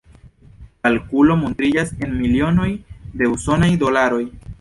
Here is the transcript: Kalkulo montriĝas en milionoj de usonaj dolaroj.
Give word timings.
Kalkulo 0.85 1.35
montriĝas 1.41 1.91
en 2.07 2.15
milionoj 2.21 2.71
de 3.21 3.29
usonaj 3.35 3.69
dolaroj. 3.85 4.23